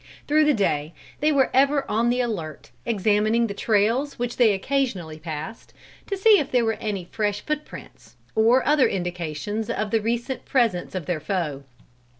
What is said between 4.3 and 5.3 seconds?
they occasionally